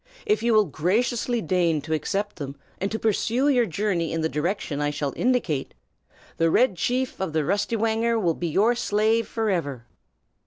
[0.25, 4.29] If you will graciously deign to accept them, and to pursue your journey in the
[4.29, 5.75] direction I shall indicate,
[6.37, 9.85] the Red Chief of the Rustywhanger will be your slave forever."